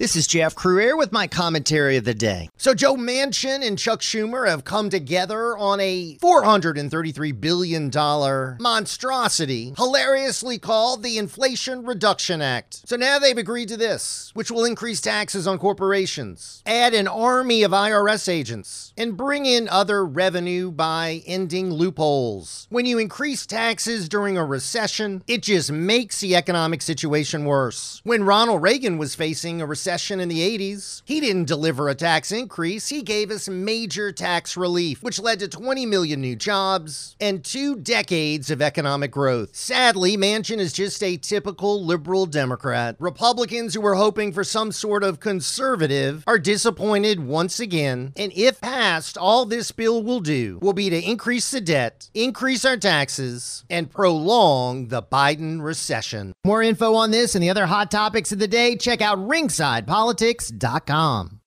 This 0.00 0.16
is 0.16 0.26
Jeff 0.26 0.54
Crouere 0.54 0.96
with 0.96 1.12
my 1.12 1.26
commentary 1.26 1.98
of 1.98 2.04
the 2.04 2.14
day. 2.14 2.48
So, 2.56 2.72
Joe 2.72 2.96
Manchin 2.96 3.62
and 3.62 3.78
Chuck 3.78 4.00
Schumer 4.00 4.48
have 4.48 4.64
come 4.64 4.88
together 4.88 5.58
on 5.58 5.78
a 5.78 6.16
$433 6.22 7.38
billion 7.38 7.90
monstrosity, 8.58 9.74
hilariously 9.76 10.56
called 10.58 11.02
the 11.02 11.18
Inflation 11.18 11.84
Reduction 11.84 12.40
Act. 12.40 12.88
So 12.88 12.96
now 12.96 13.18
they've 13.18 13.36
agreed 13.36 13.68
to 13.68 13.76
this, 13.76 14.30
which 14.32 14.50
will 14.50 14.64
increase 14.64 15.02
taxes 15.02 15.46
on 15.46 15.58
corporations, 15.58 16.62
add 16.64 16.94
an 16.94 17.06
army 17.06 17.62
of 17.62 17.72
IRS 17.72 18.26
agents, 18.26 18.94
and 18.96 19.18
bring 19.18 19.44
in 19.44 19.68
other 19.68 20.02
revenue 20.02 20.70
by 20.70 21.22
ending 21.26 21.74
loopholes. 21.74 22.66
When 22.70 22.86
you 22.86 22.96
increase 22.98 23.44
taxes 23.44 24.08
during 24.08 24.38
a 24.38 24.46
recession, 24.46 25.22
it 25.26 25.42
just 25.42 25.70
makes 25.70 26.20
the 26.20 26.36
economic 26.36 26.80
situation 26.80 27.44
worse. 27.44 28.00
When 28.02 28.24
Ronald 28.24 28.62
Reagan 28.62 28.96
was 28.96 29.14
facing 29.14 29.60
a 29.60 29.66
recession, 29.66 29.89
recession 29.90 30.20
in 30.20 30.28
the 30.28 30.56
80s, 30.56 31.02
he 31.04 31.18
didn't 31.18 31.46
deliver 31.46 31.88
a 31.88 31.96
tax 31.96 32.30
increase. 32.30 32.90
He 32.90 33.02
gave 33.02 33.28
us 33.28 33.48
major 33.48 34.12
tax 34.12 34.56
relief, 34.56 35.02
which 35.02 35.18
led 35.18 35.40
to 35.40 35.48
20 35.48 35.84
million 35.84 36.20
new 36.20 36.36
jobs 36.36 37.16
and 37.20 37.44
two 37.44 37.74
decades 37.74 38.52
of 38.52 38.62
economic 38.62 39.10
growth. 39.10 39.56
Sadly, 39.56 40.16
Manchin 40.16 40.58
is 40.58 40.72
just 40.72 41.02
a 41.02 41.16
typical 41.16 41.84
liberal 41.84 42.26
Democrat. 42.26 42.94
Republicans 43.00 43.74
who 43.74 43.80
were 43.80 43.96
hoping 43.96 44.32
for 44.32 44.44
some 44.44 44.70
sort 44.70 45.02
of 45.02 45.18
conservative 45.18 46.22
are 46.24 46.38
disappointed 46.38 47.18
once 47.18 47.58
again. 47.58 48.12
And 48.16 48.32
if 48.36 48.60
passed, 48.60 49.18
all 49.18 49.44
this 49.44 49.72
bill 49.72 50.04
will 50.04 50.20
do 50.20 50.60
will 50.62 50.72
be 50.72 50.88
to 50.88 51.02
increase 51.02 51.50
the 51.50 51.60
debt, 51.60 52.10
increase 52.14 52.64
our 52.64 52.76
taxes, 52.76 53.64
and 53.68 53.90
prolong 53.90 54.86
the 54.86 55.02
Biden 55.02 55.60
recession. 55.60 56.32
More 56.44 56.62
info 56.62 56.94
on 56.94 57.10
this 57.10 57.34
and 57.34 57.42
the 57.42 57.50
other 57.50 57.66
hot 57.66 57.90
topics 57.90 58.30
of 58.30 58.38
the 58.38 58.46
day, 58.46 58.76
check 58.76 59.00
out 59.00 59.18
Ringside 59.26 59.79
InsidePolitics.com. 59.80 61.39